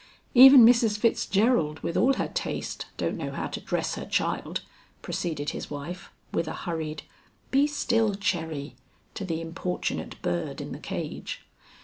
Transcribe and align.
"Even 0.33 0.65
Mrs. 0.65 0.97
Fitzgerald 0.97 1.81
with 1.81 1.95
all 1.95 2.13
her 2.15 2.27
taste 2.33 2.87
don't 2.97 3.17
know 3.17 3.29
how 3.29 3.45
to 3.45 3.61
dress 3.61 3.93
her 3.93 4.05
child," 4.07 4.61
proceeded 5.03 5.51
his 5.51 5.69
wife, 5.69 6.09
with 6.31 6.47
a 6.47 6.53
hurried, 6.65 7.03
"Be 7.51 7.67
still, 7.67 8.15
Cherry!" 8.15 8.75
to 9.13 9.23
the 9.23 9.39
importunate 9.41 10.19
bird 10.23 10.59
in 10.59 10.71
the 10.71 10.79
cage. 10.79 11.45